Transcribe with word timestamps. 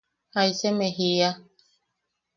¿Jaisa 0.33 0.67
eme 0.71 0.87
jiia? 0.97 1.29